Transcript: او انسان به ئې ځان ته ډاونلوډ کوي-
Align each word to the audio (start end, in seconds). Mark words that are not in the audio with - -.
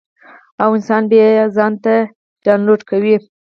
او 0.63 0.69
انسان 0.77 1.03
به 1.09 1.17
ئې 1.23 1.43
ځان 1.57 1.73
ته 1.83 1.93
ډاونلوډ 2.45 2.81
کوي- 2.89 3.15